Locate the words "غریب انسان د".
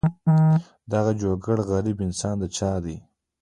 1.71-2.43